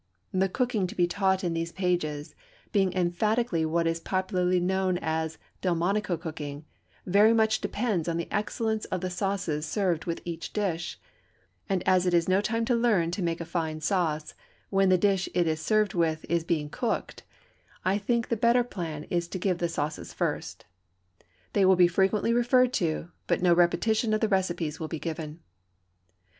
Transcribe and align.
The 0.33 0.49
cooking 0.49 0.87
to 0.87 0.95
be 0.95 1.05
taught 1.05 1.43
in 1.43 1.53
these 1.53 1.71
pages, 1.71 2.33
being 2.71 2.91
emphatically 2.93 3.67
what 3.67 3.85
is 3.85 3.99
popularly 3.99 4.59
known 4.59 4.97
as 4.99 5.37
"Delmonico 5.61 6.17
cooking," 6.17 6.65
very 7.05 7.33
much 7.35 7.61
depends 7.61 8.09
on 8.09 8.17
the 8.17 8.27
excellence 8.33 8.85
of 8.85 9.01
the 9.01 9.11
sauces 9.11 9.63
served 9.63 10.05
with 10.05 10.19
each 10.25 10.53
dish; 10.53 10.99
and 11.69 11.87
as 11.87 12.07
it 12.07 12.15
is 12.15 12.27
no 12.27 12.41
time 12.41 12.65
to 12.65 12.73
learn 12.73 13.11
to 13.11 13.21
make 13.21 13.39
a 13.39 13.45
fine 13.45 13.79
sauce 13.79 14.33
when 14.71 14.89
the 14.89 14.97
dish 14.97 15.29
it 15.35 15.45
is 15.45 15.61
served 15.61 15.93
with 15.93 16.25
is 16.27 16.43
being 16.43 16.67
cooked, 16.67 17.21
I 17.85 17.99
think 17.99 18.29
the 18.29 18.35
better 18.37 18.63
plan 18.63 19.03
is 19.11 19.27
to 19.27 19.37
give 19.37 19.59
the 19.59 19.69
sauces 19.69 20.13
first. 20.13 20.65
They 21.53 21.63
will 21.63 21.75
be 21.75 21.87
frequently 21.87 22.33
referred 22.33 22.73
to, 22.81 23.09
but 23.27 23.43
no 23.43 23.53
repetition 23.53 24.15
of 24.15 24.21
the 24.21 24.27
recipes 24.29 24.79
will 24.79 24.87
be 24.87 24.97
given. 24.97 25.41